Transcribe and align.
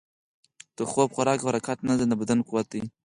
د 0.77 0.79
خوب، 0.91 1.09
خوراک 1.15 1.39
او 1.41 1.47
حرکت 1.49 1.77
نظم، 1.87 2.07
د 2.09 2.13
بدن 2.21 2.39
قوت 2.47 2.67
دی. 2.73 2.81